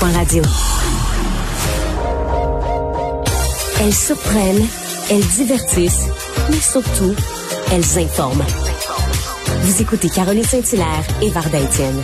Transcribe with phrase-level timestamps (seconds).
[0.00, 0.42] Point radio.
[3.80, 4.66] Elles surprennent,
[5.08, 6.08] elles divertissent,
[6.50, 7.14] mais surtout,
[7.70, 8.42] elles informent.
[9.62, 12.02] Vous écoutez Caroline Saint-Hilaire et Varda Étienne.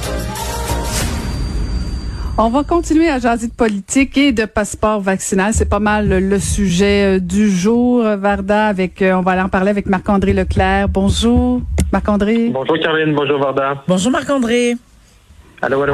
[2.38, 5.53] On va continuer à jaser de politique et de passeport vaccinal.
[5.53, 8.69] C'est pas mal le sujet euh, du jour, Varda.
[8.69, 10.88] Avec, euh, on va aller en parler avec Marc-André Leclerc.
[10.91, 11.61] Bonjour,
[11.93, 12.51] Marc-André.
[12.53, 13.17] Bonjour, Caroline.
[13.17, 13.83] Bonjour, Varda.
[13.88, 14.77] Bonjour, Marc-André.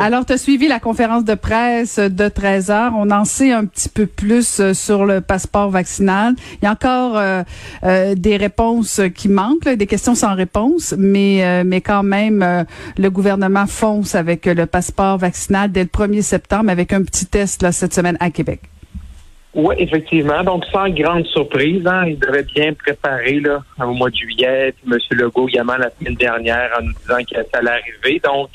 [0.00, 2.92] Alors, tu as suivi la conférence de presse de 13 heures.
[2.96, 6.34] On en sait un petit peu plus euh, sur le passeport vaccinal.
[6.60, 7.42] Il y a encore euh,
[7.84, 12.66] euh, des réponses qui manquent, des questions sans réponse, mais, mais quand même,
[12.98, 17.62] le gouvernement fonce avec le passeport vaccinal dès le 1er septembre avec un petit test
[17.62, 18.60] là, cette semaine à Québec.
[19.54, 20.44] Oui, effectivement.
[20.44, 24.72] Donc, sans grande surprise, hein, il devait bien préparer là, au mois de juillet.
[24.72, 24.98] Puis M.
[25.18, 28.20] Legault également la semaine dernière en nous disant que ça allait arriver.
[28.22, 28.50] Donc,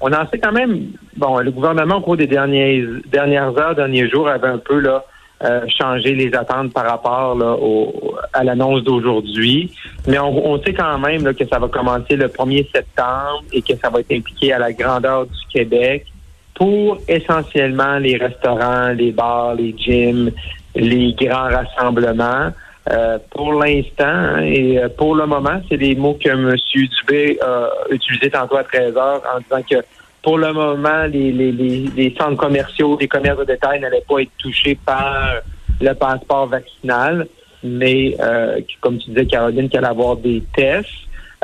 [0.00, 4.08] on en sait quand même, bon, le gouvernement au cours des dernières, dernières heures, derniers
[4.08, 5.04] jours avait un peu là
[5.44, 9.72] euh, changé les attentes par rapport là, au, à l'annonce d'aujourd'hui.
[10.08, 13.76] Mais on, sait quand même là, que ça va commencer le 1er septembre et que
[13.76, 16.06] ça va être impliqué à la grandeur du Québec
[16.54, 20.32] pour essentiellement les restaurants, les bars, les gyms,
[20.74, 22.50] les grands rassemblements.
[22.90, 26.54] Euh, pour l'instant hein, et euh, pour le moment, c'est des mots que M.
[26.72, 29.84] Dubé a utilisés tantôt à 13 heures en disant que
[30.22, 34.30] pour le moment, les, les, les, centres commerciaux, les commerces de détail n'allaient pas être
[34.38, 35.42] touchés par
[35.80, 37.26] le passeport vaccinal,
[37.62, 40.88] mais euh, comme tu disais, Caroline, qu'il allait avoir des tests.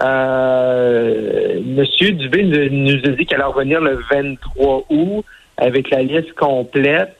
[0.02, 5.24] Euh, Monsieur Dubé nous a dit qu'elle allait revenir le 23 août
[5.56, 7.16] avec la liste complète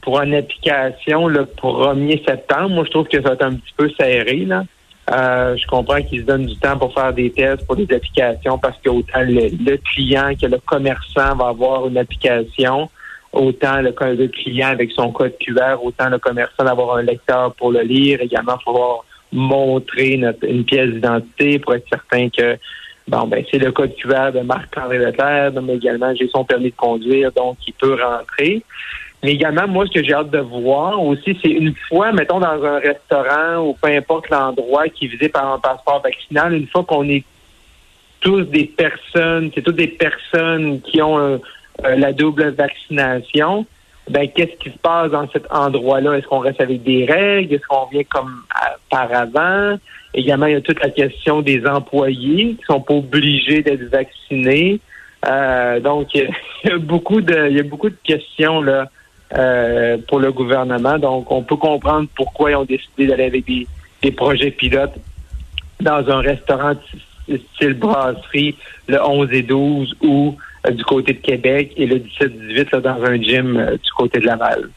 [0.00, 2.70] pour une application le 1er septembre.
[2.70, 4.44] Moi, je trouve que ça va être un petit peu serré.
[4.44, 4.64] Là.
[5.10, 8.56] Euh, je comprends qu'ils se donnent du temps pour faire des tests pour des applications
[8.56, 12.88] parce qu'autant le, le client que le commerçant va avoir une application,
[13.32, 13.92] autant le,
[14.28, 18.20] client avec son code QR, autant le commerçant d'avoir un lecteur pour le lire.
[18.20, 22.58] Également, faut montrer une pièce d'identité pour être certain que
[23.08, 26.76] bon ben c'est le code QR de Marc-André Leclerc, mais également j'ai son permis de
[26.76, 28.62] conduire, donc il peut rentrer.
[29.22, 32.64] Mais également, moi, ce que j'ai hâte de voir aussi, c'est une fois, mettons, dans
[32.64, 36.82] un restaurant ou peu importe l'endroit qui est visé par un passeport vaccinal, une fois
[36.82, 37.22] qu'on est
[38.20, 41.38] tous des personnes, c'est toutes des personnes qui ont euh,
[41.84, 43.64] euh, la double vaccination,
[44.10, 46.14] ben qu'est-ce qui se passe dans cet endroit-là?
[46.14, 47.54] Est-ce qu'on reste avec des règles?
[47.54, 48.42] Est-ce qu'on vient comme
[48.90, 49.78] par avant?
[50.14, 54.80] Également, il y a toute la question des employés qui sont pas obligés d'être vaccinés.
[55.26, 56.28] Euh, donc, il
[56.64, 58.88] y a beaucoup de, il y a beaucoup de questions là
[59.36, 60.98] euh, pour le gouvernement.
[60.98, 64.94] Donc, on peut comprendre pourquoi ils ont décidé d'aller avec des, projets pilotes
[65.80, 66.74] dans un restaurant
[67.54, 68.56] style brasserie
[68.88, 73.22] le 11 et 12 ou euh, du côté de Québec et le 17-18 dans un
[73.22, 74.68] gym euh, du côté de Laval.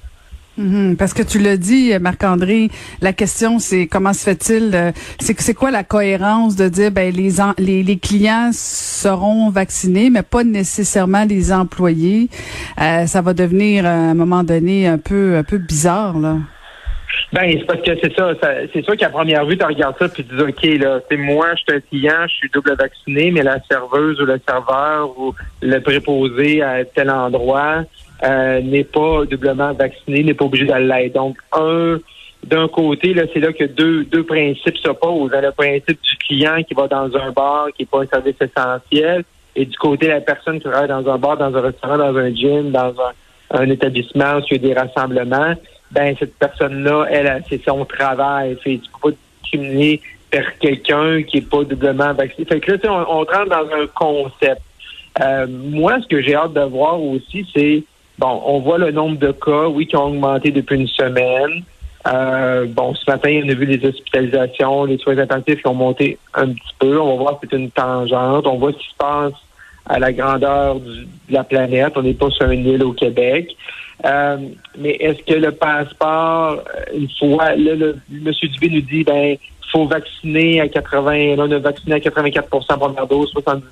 [0.57, 2.69] Mhm, parce que tu l'as dit, Marc-André,
[3.01, 7.13] la question c'est comment se fait-il, euh, c'est c'est quoi la cohérence de dire ben
[7.13, 12.29] les, les, les clients seront vaccinés, mais pas nécessairement les employés.
[12.81, 16.37] Euh, ça va devenir à un moment donné un peu un peu bizarre là.
[17.33, 18.31] Ben, c'est parce que c'est ça,
[18.73, 21.47] c'est sûr qu'à première vue, tu regardes ça puis tu dis OK, là, c'est moi,
[21.55, 25.33] je suis un client, je suis double vacciné, mais la serveuse ou le serveur ou
[25.61, 27.83] le préposé à tel endroit,
[28.23, 31.09] euh, n'est pas doublement vacciné, n'est pas obligé d'aller.
[31.09, 31.99] Donc, un,
[32.43, 35.31] d'un côté, là, c'est là que deux, deux principes s'opposent.
[35.31, 39.23] Le principe du client qui va dans un bar, qui n'est pas un service essentiel,
[39.55, 42.33] et du côté la personne qui travaille dans un bar, dans un restaurant, dans un
[42.33, 45.53] gym, dans un, un établissement, sur des rassemblements,
[45.91, 48.57] ben cette personne-là, elle, c'est son travail.
[48.63, 52.45] Tu peux pas discriminer vers quelqu'un qui est pas doublement vacciné.
[52.45, 54.61] Fait que là, on, on rentre dans un concept.
[55.21, 57.83] Euh, moi, ce que j'ai hâte de voir aussi, c'est
[58.17, 61.63] Bon, on voit le nombre de cas, oui, qui ont augmenté depuis une semaine.
[62.07, 66.17] Euh, bon, ce matin, on a vu les hospitalisations, les soins intensifs qui ont monté
[66.33, 66.99] un petit peu.
[66.99, 68.47] On va voir si c'est une tangente.
[68.47, 69.33] On voit ce qui se passe
[69.87, 71.93] à la grandeur de la planète.
[71.95, 73.55] On n'est pas sur une île au Québec.
[74.05, 74.37] Euh,
[74.77, 76.61] mais est-ce que le passeport,
[76.93, 78.31] une fois, là, le, M.
[78.31, 79.35] Dubé nous dit, ben,
[79.71, 83.63] faut vacciner à 80, là, on a vacciné à 84 première dose, 70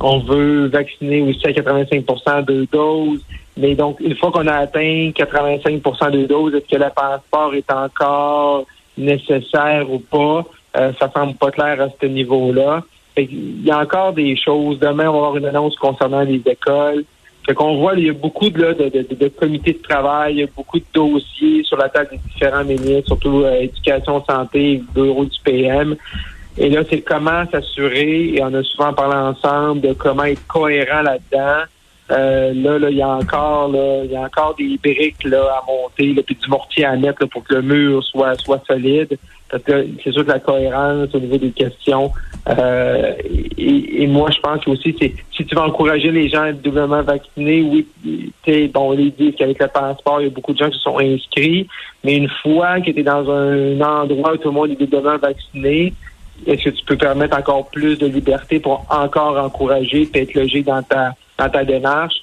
[0.00, 3.24] on veut vacciner aussi à 85% de doses.
[3.56, 7.70] Mais donc, une fois qu'on a atteint 85% de doses, est-ce que le passeport est
[7.72, 8.66] encore
[8.98, 10.44] nécessaire ou pas?
[10.76, 12.82] Euh, ça semble pas clair à ce niveau-là.
[13.16, 14.78] Il y a encore des choses.
[14.78, 17.04] Demain, on va avoir une annonce concernant les écoles.
[17.46, 20.48] Fait qu'on voit, il y a beaucoup de, de, comités de travail, il y a
[20.54, 25.38] beaucoup de dossiers sur la table des différents ministres, surtout euh, éducation, santé, bureau du
[25.44, 25.96] PM.
[26.58, 31.02] Et là, c'est comment s'assurer, et on a souvent parlé ensemble de comment être cohérent
[31.02, 31.64] là-dedans,
[32.10, 35.42] Euh, là, là, il y a encore, là, il y a encore des briques là
[35.58, 39.18] à monter, là, puis du mortier à mettre pour que le mur soit soit solide.
[39.50, 42.10] Parce que c'est sûr que la cohérence au niveau des questions.
[42.48, 43.12] Euh,
[43.58, 47.02] et, moi, je pense aussi, c'est si tu veux encourager les gens à être doublement
[47.02, 47.86] vaccinés, oui,
[48.44, 50.78] tu bon, on les dit qu'avec le passeport, il y a beaucoup de gens qui
[50.78, 51.66] sont inscrits,
[52.04, 55.18] mais une fois que tu es dans un endroit où tout le monde est doublement
[55.18, 55.92] vacciné,
[56.46, 60.66] est-ce que tu peux permettre encore plus de liberté pour encore encourager et être logique
[60.66, 62.14] dans ta dans ta démarche?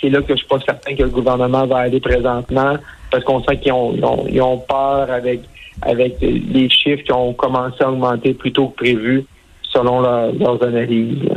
[0.00, 2.76] C'est là que je suis pas certain que le gouvernement va aller présentement
[3.10, 5.42] parce qu'on sent qu'ils ont, ils ont, peur avec
[5.82, 9.24] avec les chiffres qui ont commencé à augmenter plus tôt que prévu
[9.62, 11.28] selon leurs analyses.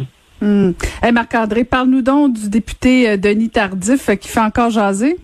[0.41, 0.71] Hmm.
[1.13, 5.17] Marc-André, parle-nous donc du député euh, Denis Tardif euh, qui fait encore jaser.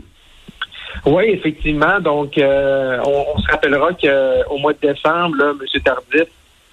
[1.05, 1.99] Oui, effectivement.
[1.99, 5.81] Donc, euh, on, se rappellera qu'au mois de décembre, là, M.
[5.83, 6.27] Tardif,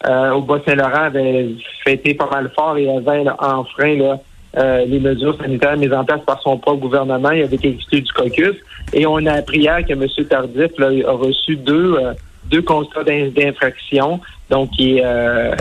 [0.07, 1.49] au Bas-Saint-Laurent, avait
[1.85, 6.41] fêté pas mal fort et avait enfreint là, les mesures sanitaires mises en place par
[6.41, 7.31] son propre gouvernement.
[7.33, 8.57] Il avait été exclu du caucus.
[8.93, 10.07] Et on a appris hier que M.
[10.29, 11.97] Tardif a reçu deux
[12.51, 15.55] deux constats d'infraction, donc qui est euh,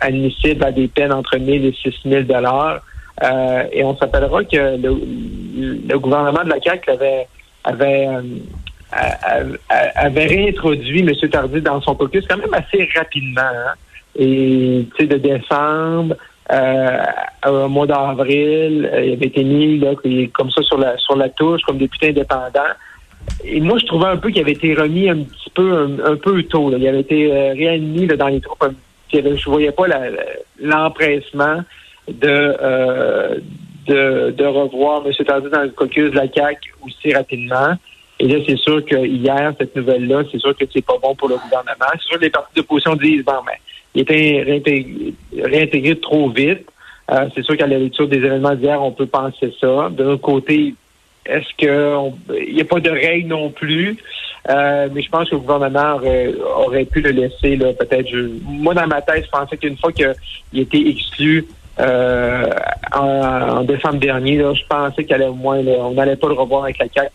[0.00, 2.80] admissible à des peines entre 1000 et 6000 dollars.
[3.22, 7.26] Euh, et on s'appellera que le, gouvernement de la CAQ avait
[7.64, 8.22] avait euh,
[8.90, 11.30] avait réintroduit M.
[11.30, 13.40] Tardy dans son caucus quand même assez rapidement.
[13.42, 13.74] Hein.
[14.16, 16.16] Et tu sais, de décembre
[16.50, 17.04] euh,
[17.46, 19.92] au mois d'avril, il avait été mis là,
[20.32, 22.72] comme ça sur la sur la touche comme député indépendant.
[23.44, 26.42] Et moi, je trouvais un peu qu'il avait été remis un petit peu un, peu
[26.44, 26.72] tôt.
[26.74, 28.64] Il avait été euh, réadmis dans les troupes.
[29.12, 29.84] Je ne voyais pas
[30.60, 31.62] l'empressement
[32.08, 33.36] de, euh,
[33.86, 35.12] de, de revoir M.
[35.26, 37.74] Tardy dans le caucus de la CAQ aussi rapidement.
[38.20, 41.28] Et là, c'est sûr que hier, cette nouvelle-là, c'est sûr que c'est pas bon pour
[41.28, 41.86] le gouvernement.
[41.92, 43.58] C'est sûr que les partis d'opposition disent, bon, mais
[43.94, 46.66] il était réintégré, réintégré trop vite.
[47.10, 49.88] Euh, c'est sûr qu'à la lecture des événements d'hier, on peut penser ça.
[49.90, 50.74] De l'autre côté,
[51.24, 53.96] est-ce qu'il n'y a pas de règle non plus?
[54.48, 56.00] Euh, mais je pense que le gouvernement
[56.56, 58.10] aurait, pu le laisser là, peut-être.
[58.42, 60.14] Moi, dans ma tête, je pensais qu'une fois qu'il
[60.54, 61.46] était exclu
[61.78, 62.50] euh,
[62.94, 66.86] en, décembre dernier, je pensais qu'elle au moins on n'allait pas le revoir avec la
[66.92, 67.10] CAQ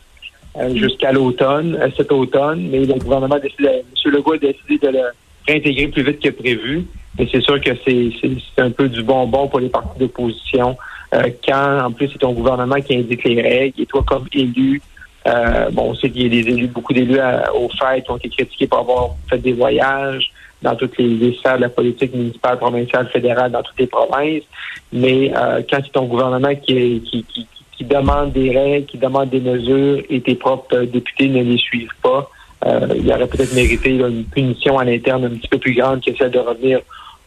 [0.75, 2.67] jusqu'à l'automne, cet automne.
[2.69, 4.11] Mais le gouvernement a décidé, M.
[4.11, 5.03] Legault a décidé de le
[5.47, 6.85] réintégrer plus vite que prévu.
[7.17, 10.77] Mais c'est sûr que c'est un peu du bonbon pour les partis d'opposition.
[11.13, 14.81] Euh, quand, en plus, c'est ton gouvernement qui indique les règles, et toi, comme élu,
[15.27, 17.19] euh, bon, on sait qu'il y a des élus, beaucoup d'élus
[17.53, 21.57] au fait qui ont été critiqués pour avoir fait des voyages dans toutes les, sphères
[21.57, 24.43] de la politique municipale, provinciale, fédérale, dans toutes les provinces.
[24.91, 27.47] Mais euh, quand c'est ton gouvernement qui, qui, qui,
[27.93, 32.29] demande des règles, qui demande des mesures, et tes propres députés ne les suivent pas,
[32.65, 36.15] euh, il aurait peut-être mérité une punition à l'interne un petit peu plus grande que
[36.17, 36.79] celle de revenir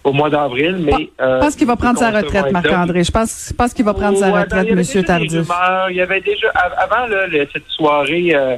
[0.03, 1.11] au mois d'avril, mais...
[1.19, 3.03] je pense qu'il va prendre sa retraite, Marc-André.
[3.03, 5.05] Je pense, pense qu'il va prendre sa retraite, M.
[5.05, 5.49] Tardif.
[5.91, 6.49] il y avait déjà,
[6.79, 7.09] avant
[7.53, 8.57] cette soirée euh,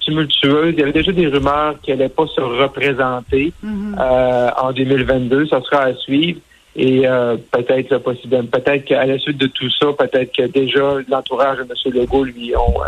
[0.00, 3.96] tumultueuse, il y avait déjà des rumeurs qu'il n'allait pas se représenter mhm.
[3.98, 5.46] euh, en 2022.
[5.46, 6.40] Ça sera à suivre.
[6.76, 11.58] Et euh, peut-être possible, peut-être qu'à la suite de tout ça, peut-être que déjà l'entourage
[11.58, 11.92] de M.
[11.92, 12.80] Legault lui ont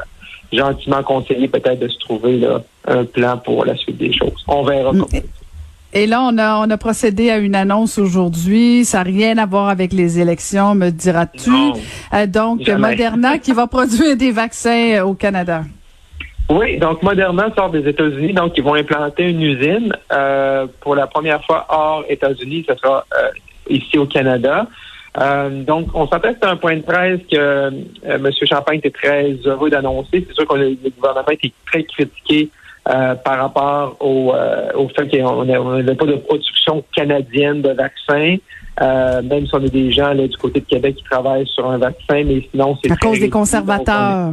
[0.52, 4.44] gentiment conseillé peut-être de se trouver là, un plan pour la suite des choses.
[4.46, 4.93] On verra.
[4.93, 5.06] Mm.
[5.94, 8.84] Et là, on a, on a procédé à une annonce aujourd'hui.
[8.84, 11.50] Ça n'a rien à voir avec les élections, me diras-tu.
[12.14, 15.62] Euh, donc, Moderna qui va produire des vaccins euh, au Canada.
[16.49, 21.06] Oui, donc Moderna sort des États-Unis, donc ils vont implanter une usine euh, pour la
[21.06, 23.05] première fois hors États-Unis, ce sera
[23.69, 24.66] ici au Canada.
[25.66, 27.70] donc, on s'appelle c'est un point de presse que
[28.04, 28.31] M.
[28.44, 30.24] Champagne était très heureux d'annoncer.
[30.26, 32.50] C'est sûr que le gouvernement était très critiqué
[32.88, 38.38] euh, par rapport au, euh, au fait qu'on n'avait pas de production canadienne de vaccins.
[38.81, 41.70] Euh, même si on a des gens là, du côté de Québec qui travaillent sur
[41.70, 44.32] un vaccin, mais sinon c'est à cause des conservateurs.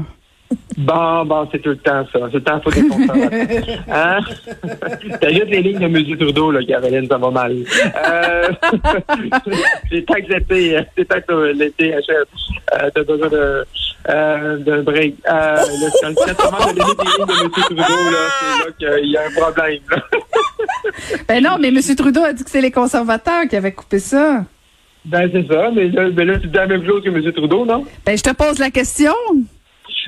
[0.77, 2.19] Bon, bon, c'est tout le temps ça.
[2.31, 3.83] C'est le temps ça des conservateurs.
[3.91, 4.19] Hein?
[5.19, 6.17] T'as juste les lignes de M.
[6.17, 7.51] Trudeau, là, Caroline, ça va mal.
[7.51, 8.49] Euh,
[9.91, 11.93] c'est tant que l'été, c'est tant que l'été.
[11.93, 13.65] Euh, t'as besoin de
[14.07, 15.15] euh, d'un break.
[15.29, 17.51] Euh, le, quand le de donner des lignes de M.
[17.51, 19.81] Trudeau, là, c'est là qu'il y a un problème.
[21.27, 21.95] ben non, mais M.
[21.95, 24.45] Trudeau a dit que c'est les conservateurs qui avaient coupé ça.
[25.05, 27.31] Ben c'est ça, mais là, mais là tu dis la même chose que M.
[27.33, 27.85] Trudeau, non?
[28.05, 29.13] Ben je te pose la question.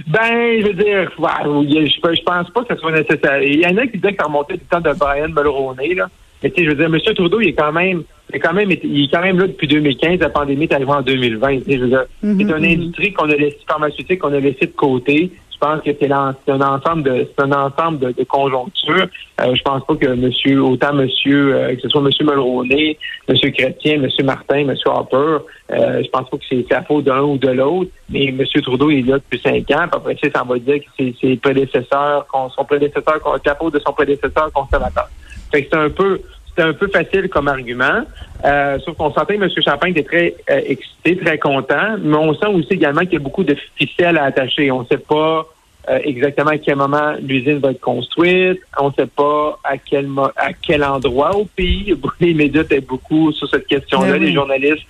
[0.08, 3.42] Ben, je veux dire, je, pense pas que ce soit nécessaire.
[3.42, 6.08] Il y en a qui disaient que ça remontait du temps de Brian Mulroney, là.
[6.44, 7.14] Mais tu sais, je veux dire, M.
[7.16, 9.68] Trudeau, il est quand même, il est quand même, il est quand même là depuis
[9.68, 10.20] 2015.
[10.20, 11.60] La pandémie est arrivée en 2020.
[11.68, 12.64] Je veux dire, c'est mhm, une mhm.
[12.64, 15.32] industrie qu'on a laissé, pharmaceutique qu'on a laissé de côté.
[15.62, 19.08] Je pense que c'est un ensemble de conjonctures.
[19.42, 22.98] Euh, je pense pas que monsieur autant monsieur euh, que ce soit monsieur Mulroney,
[23.30, 25.38] monsieur Chrétien, monsieur Martin, monsieur Harper,
[25.72, 28.90] euh, je pense pas que c'est la faute d'un ou de l'autre, mais monsieur Trudeau
[28.90, 31.36] il est là depuis cinq ans, puis après ça, ça va dire que c'est ses
[31.38, 32.26] prédécesseurs,
[32.56, 35.10] son prédécesseur, la faute de son prédécesseur conservateur.
[35.52, 36.22] Fait que c'est un peu
[36.56, 38.04] c'est un peu facile comme argument.
[38.44, 39.50] Euh, sauf qu'on sentait que M.
[39.64, 43.20] Champagne était très euh, excité, très content, mais on sent aussi également qu'il y a
[43.20, 44.72] beaucoup de ficelles à attacher.
[44.72, 45.48] On ne sait pas
[45.90, 48.60] euh, exactement à quel moment l'usine va être construite.
[48.80, 51.96] On ne sait pas à quel à quel endroit au pays.
[52.20, 54.86] Les médias étaient beaucoup sur cette question-là, ben les journalistes.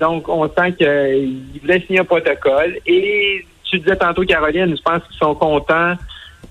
[0.00, 2.78] donc, on sent qu'ils voulaient signer un protocole.
[2.86, 5.94] Et tu disais tantôt, Caroline, je pense qu'ils sont contents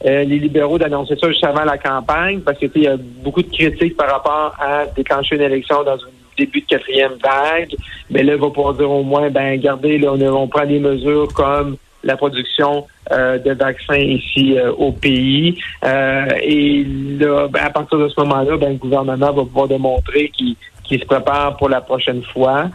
[0.06, 3.52] euh, les libéraux d'annoncer ça juste avant la campagne parce qu'il y a beaucoup de
[3.52, 7.76] critiques par rapport à déclencher une élection dans un début de quatrième vague.
[8.10, 11.28] Mais là, il va pouvoir dire au moins, ben, regardez, là, on, prend des mesures
[11.34, 15.60] comme la production euh, de vaccins ici euh, au pays.
[15.84, 16.84] et
[17.20, 20.56] là, ben, à partir de ce moment-là, ben, le gouvernement va pouvoir démontrer qu'il
[21.00, 22.70] se prépare pour la prochaine fois.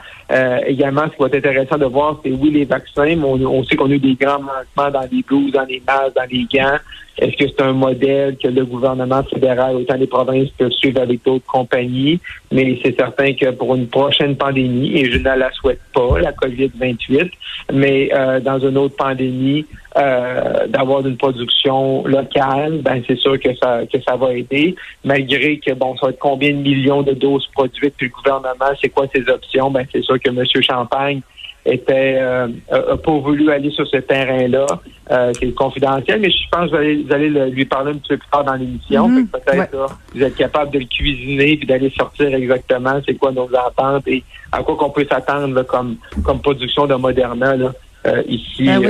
[0.66, 3.76] également, ce qui va être intéressant de voir, c'est oui, les vaccins, mais on, sait
[3.76, 6.78] qu'on a eu des grands manquements dans les blouses, dans les masques, dans les gants.
[7.18, 11.24] Est-ce que c'est un modèle que le gouvernement fédéral, autant les provinces peuvent suivre avec
[11.24, 12.20] d'autres compagnies?
[12.52, 16.32] Mais c'est certain que pour une prochaine pandémie, et je ne la souhaite pas, la
[16.32, 17.30] COVID-28,
[17.72, 19.64] mais euh, dans une autre pandémie,
[19.96, 24.74] euh, d'avoir une production locale, ben c'est sûr que ça que ça va aider.
[25.04, 28.76] Malgré que bon, ça va être combien de millions de doses produites, puis le gouvernement,
[28.80, 29.70] c'est quoi ses options?
[29.70, 30.44] Ben c'est sûr que M.
[30.60, 31.22] Champagne
[31.64, 34.66] était euh, pas voulu aller sur ce terrain-là,
[35.10, 38.16] euh, qui est confidentiel, mais je pense que vous allez, lui parler un petit peu
[38.18, 39.08] plus tard dans l'émission.
[39.08, 39.28] Mhm.
[39.28, 39.76] Peut-être
[40.14, 44.22] vous êtes capable de le cuisiner et d'aller sortir exactement c'est quoi nos attentes et
[44.52, 47.72] à quoi qu'on peut s'attendre comme, comme production de Moderna là,
[48.06, 48.64] euh, ici.
[48.64, 48.80] Ben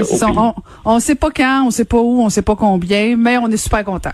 [0.85, 3.17] on ne sait pas quand, on ne sait pas où, on ne sait pas combien,
[3.17, 4.13] mais on est super content.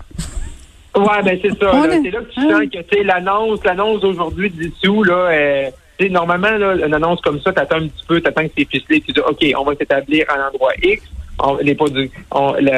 [0.96, 1.72] Ouais, ben c'est ça.
[1.72, 5.70] C'est là que tu sens que l'annonce, l'annonce d'aujourd'hui dessous, là,
[6.10, 8.68] normalement, là, une annonce comme ça, tu attends un petit peu, tu attends que c'est
[8.68, 11.02] ficelé, tu dis, OK, on va s'établir à l'endroit X,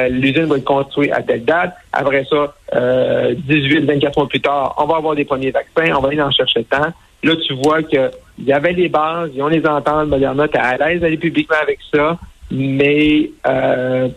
[0.09, 1.75] l'usine va être construite à telle date.
[1.91, 6.01] Après ça, euh, 18, 24 mois plus tard, on va avoir des premiers vaccins, on
[6.01, 6.93] va aller en chercher temps.
[7.25, 8.11] Là, tu vois qu'il
[8.45, 11.57] y avait des bases, ils ont les ententes, Moderna, tu es à l'aise d'aller publiquement
[11.59, 12.19] avec ça,
[12.51, 14.07] mais euh,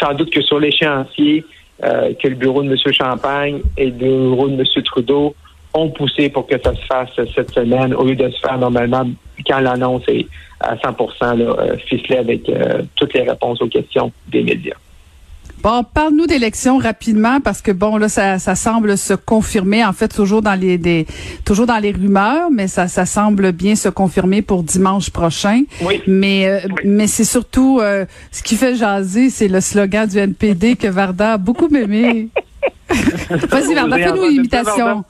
[0.00, 1.44] sans doute que sur l'échéancier,
[1.84, 2.92] euh, que le bureau de M.
[2.92, 4.82] Champagne et le bureau de M.
[4.82, 5.36] Trudeau
[5.74, 9.06] ont poussé pour que ça se fasse cette semaine au lieu de se faire normalement
[9.46, 10.26] quand l'annonce est
[10.58, 14.74] à 100 là, ficelée avec euh, toutes les réponses aux questions des médias.
[15.62, 20.42] Bon, parle-nous d'élections rapidement parce que bon là ça, semble se confirmer en fait toujours
[20.42, 21.06] dans les des,
[21.44, 25.64] toujours dans les rumeurs mais ça, ça semble bien se confirmer pour dimanche prochain.
[25.82, 26.02] Oui.
[26.06, 30.76] Mais euh, mais c'est surtout euh, ce qui fait jaser c'est le slogan du NPD
[30.80, 32.28] que Varda a beaucoup aimé.
[32.88, 35.04] Vas-y Varda, fais-nous une imitation.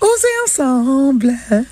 [0.00, 1.34] Oser ensemble.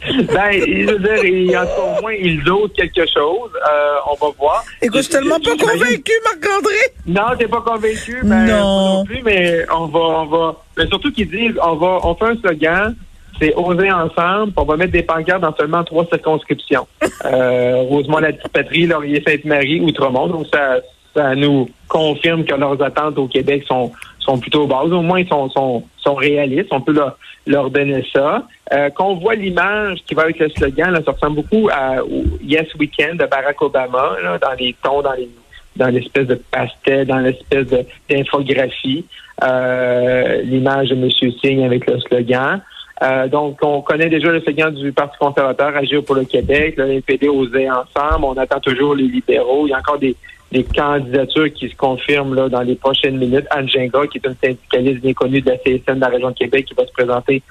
[0.08, 3.50] ben, je veux dire, il, en au moins, ils osent quelque chose.
[3.54, 4.64] Euh, on va voir.
[4.80, 6.74] Écoute, je suis tellement pas convaincu, Marc-André.
[7.06, 8.20] Non, t'es pas convaincu.
[8.22, 8.98] Ben, non.
[8.98, 10.56] non plus, mais on va, on va.
[10.78, 12.96] Mais surtout qu'ils disent, on va, on fait un slogan.
[13.38, 14.52] C'est oser ensemble.
[14.56, 16.86] On va mettre des pancartes dans seulement trois circonscriptions.
[17.24, 20.28] euh, Rosemont, la petite patrie, Laurier, Sainte-Marie, Outremont.
[20.28, 20.78] Donc ça,
[21.14, 24.92] ça nous confirme que leurs attentes au Québec sont sont plutôt basses.
[24.92, 26.68] Au moins, ils sont, sont, sont réalistes.
[26.70, 28.46] On peut leur, leur donner ça.
[28.72, 32.24] Euh, qu'on voit l'image qui va avec le slogan, là, ça ressemble beaucoup à, au
[32.42, 35.28] Yes Weekend de Barack Obama, là, dans les tons, dans les
[35.76, 37.66] dans l'espèce de pastel, dans l'espèce
[38.08, 39.04] d'infographie.
[39.42, 41.08] Euh, l'image de M.
[41.42, 42.60] Singh avec le slogan.
[43.02, 46.90] Euh, donc, on connaît déjà le slogan du Parti conservateur, Agir pour le Québec, le
[46.90, 48.24] NPD osait ensemble.
[48.24, 49.66] On attend toujours les libéraux.
[49.66, 50.14] Il y a encore des,
[50.52, 53.46] des candidatures qui se confirment là, dans les prochaines minutes.
[53.50, 56.34] Anne Gingras, qui est une syndicaliste bien connue de la CSN de la région de
[56.34, 57.42] Québec, qui va se présenter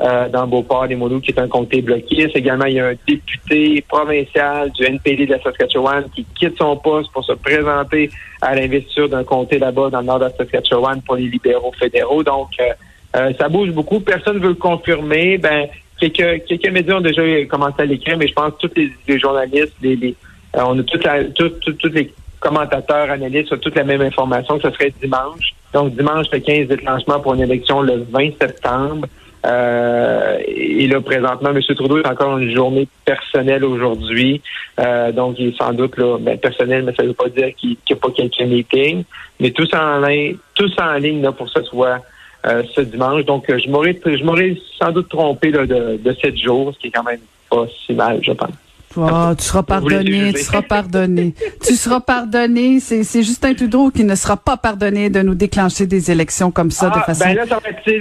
[0.00, 2.30] euh, dans Beauport, les Moulous, qui est un comté bloqué.
[2.34, 6.76] Également, il y a un député provincial du NPD de la Saskatchewan qui quitte son
[6.76, 8.10] poste pour se présenter
[8.42, 12.22] à l'investiture d'un comté là-bas dans le nord de la Saskatchewan pour les libéraux fédéraux.
[12.22, 12.74] Donc, euh,
[13.18, 14.00] euh, ça bouge beaucoup.
[14.00, 15.38] Personne ne veut le confirmer.
[15.38, 15.66] Ben,
[15.98, 18.74] quelques, quelques médias ont déjà commencé à l'écrire, mais je pense que tous
[19.06, 20.14] les, journalistes, les,
[20.54, 24.92] on a toutes, toutes les commentateurs, analystes ont toute la même information, que ce serait
[25.00, 25.54] dimanche.
[25.72, 29.06] Donc, dimanche, le 15 déclenchement pour une élection le 20 septembre.
[29.46, 31.60] Euh, et là, présentement, M.
[31.62, 34.42] Trudeau est encore une journée personnelle aujourd'hui.
[34.80, 37.54] Euh, donc, il est sans doute là, ben, personnel, mais ça ne veut pas dire
[37.56, 39.04] qu'il n'y a pas quelques meetings.
[39.40, 42.00] Mais tous en ligne, tous en ligne là, pour que ce soit
[42.46, 43.24] euh, ce dimanche.
[43.24, 46.86] Donc, je m'aurais je m'aurais sans doute trompé là, de, de sept jours, ce qui
[46.88, 48.50] est quand même pas si mal, je pense.
[48.96, 51.34] Oh, tu seras pardonné, tu seras pardonné.
[51.64, 52.80] tu seras pardonné.
[52.80, 56.86] C'est, Justin Trudeau qui ne sera pas pardonné de nous déclencher des élections comme ça
[56.88, 57.24] de Ah, façon.
[57.26, 57.44] ben là,
[57.84, 57.98] c'est,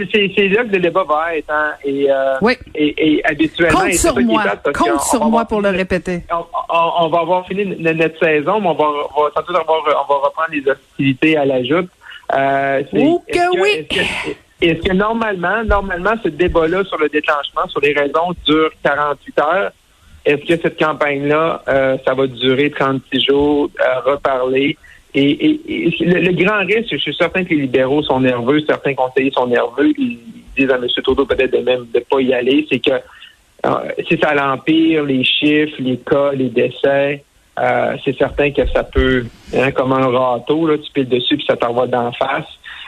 [0.48, 1.52] là que le débat va être.
[1.52, 2.54] Hein, et, euh, Oui.
[2.74, 3.80] et, et habituellement...
[3.82, 4.44] Compte et sur moi.
[4.74, 6.24] Compte sur moi pour le répéter.
[6.32, 6.36] On,
[6.70, 9.82] on- on va avoir fini notre saison, mais on va, on va sans doute avoir,
[9.86, 11.90] on va reprendre les hostilités à la joute.
[12.34, 13.70] Euh, que est-ce oui!
[13.90, 18.70] Est-ce que, est-ce que normalement, normalement, ce débat-là sur le déclenchement, sur les raisons, dure
[18.84, 19.72] 48 heures?
[20.26, 24.78] Est-ce que cette campagne-là, euh, ça va durer 36 jours, euh, reparler?
[25.14, 28.62] Et, et- et le, le grand risque, je suis certain que les libéraux sont nerveux,
[28.68, 30.20] certains conseillers sont nerveux, ils
[30.58, 30.86] disent à M.
[31.02, 32.92] Trudeau peut-être de même de pas y aller, c'est que
[33.66, 33.70] euh,
[34.08, 37.24] si ça l'empire, les chiffres, les cas, les décès,
[37.60, 41.46] euh, c'est certain que ça peut, hein, comme un râteau, là, tu piles dessus puis
[41.48, 42.46] ça t'envoie d'en face.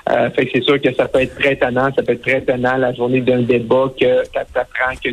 [0.09, 2.41] Euh, fait que c'est sûr que ça peut être très tannant, ça peut être très
[2.41, 5.09] tannant la journée d'un débat que t'apprends que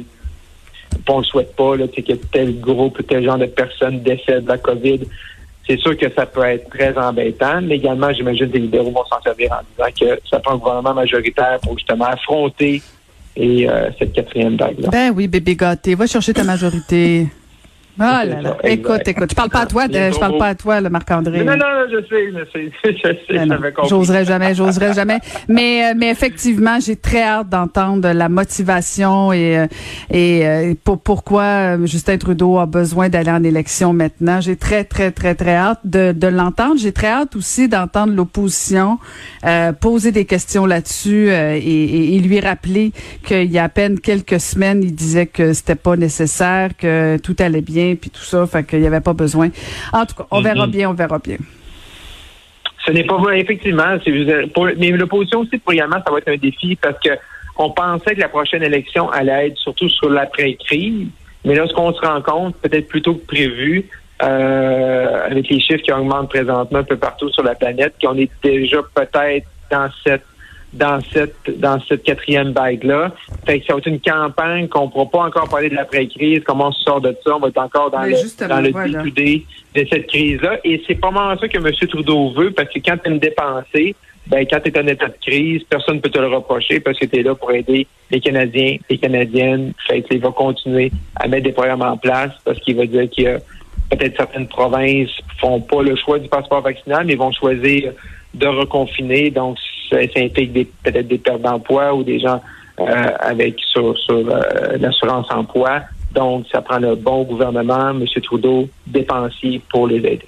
[1.08, 4.58] on le souhaite pas, là, que tel groupe, tel genre de personnes décèdent de la
[4.58, 5.00] COVID.
[5.66, 9.04] C'est sûr que ça peut être très embêtant, mais également, j'imagine que les libéraux vont
[9.04, 12.82] s'en servir en disant que ça prend un gouvernement majoritaire pour justement affronter
[13.36, 14.88] et, euh, cette quatrième vague-là.
[14.90, 17.26] Ben oui, bébé gâté, va chercher ta majorité.
[17.98, 18.56] C'est là là.
[18.62, 19.30] ça, Écoute, écoute.
[19.30, 21.38] Je parle pas à toi, de- je parle pas à toi, le Marc-André.
[21.44, 22.72] Non, non, non, je sais, je sais,
[23.28, 23.88] je sais.
[23.88, 25.18] J'oserais jamais, j'oserais jamais.
[25.48, 29.66] Mais, euh, mais effectivement, j'ai très hâte d'entendre la motivation et, euh,
[30.10, 34.40] et euh, pour, pourquoi Justin Trudeau a besoin d'aller en élection maintenant.
[34.40, 36.74] J'ai très, très, très, très hâte de, de l'entendre.
[36.78, 38.98] J'ai très hâte aussi d'entendre l'opposition
[39.46, 42.92] euh, poser des questions là-dessus euh, et, et- et lui rappeler
[43.24, 47.36] qu'il y a à peine quelques semaines, il disait que c'était pas nécessaire, que tout
[47.38, 49.50] allait bien, puis tout ça, fait qu'il y avait pas besoin.
[49.92, 50.72] En tout cas, on verra Mhm.
[50.72, 51.36] bien, on verra bien.
[52.84, 53.96] Ce n'est pas vrai, effectivement.
[54.54, 57.10] pour- mais l'opposition aussi, pour également, ça va être un défi parce que
[57.56, 61.06] on pensait que la prochaine élection allait être surtout sur l'après-crise.
[61.44, 63.88] Mais là, ce qu'on se rend compte, peut-être plus tôt que prévu,
[64.22, 68.30] euh, avec les chiffres qui augmentent présentement un peu partout sur la planète, qu'on est
[68.42, 70.24] déjà peut-être dans cette
[70.72, 73.14] dans cette dans cette quatrième vague-là.
[73.46, 76.42] Fait que ça va être une campagne qu'on ne pourra pas encore parler de l'après-crise,
[76.44, 77.36] comment on se sort de ça.
[77.36, 78.98] On va être encore dans Mais le dans le voilà.
[78.98, 80.58] découdé de cette crise-là.
[80.64, 81.70] Et c'est pas mal ça que M.
[81.88, 83.94] Trudeau veut, parce que quand tu es une dépensée,
[84.26, 86.98] ben, quand tu es en état de crise, personne ne peut te le reprocher parce
[86.98, 89.72] que tu es là pour aider les Canadiens, les Canadiennes.
[89.86, 93.24] Fait il va continuer à mettre des programmes en place parce qu'il va dire qu'il
[93.24, 93.38] y a
[93.90, 97.92] peut-être certaines provinces font pas le choix du passeport vaccinal, mais vont choisir
[98.34, 99.30] de reconfiner.
[99.30, 99.58] Donc,
[99.90, 102.40] ça, ça implique peut-être des pertes d'emploi ou des gens
[102.78, 102.84] euh,
[103.20, 105.82] avec sur, sur euh, l'assurance emploi.
[106.14, 108.04] Donc, ça prend le bon gouvernement, M.
[108.22, 110.26] Trudeau, dépensier pour les aider.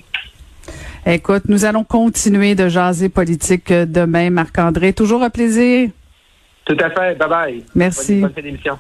[1.06, 4.92] Écoute, nous allons continuer de jaser politique euh, demain, Marc-André.
[4.92, 5.88] Toujours un plaisir.
[6.64, 7.18] Tout à fait.
[7.18, 7.64] Bye bye.
[7.74, 8.14] Merci.
[8.14, 8.78] Bonne, bonne fin d'émission.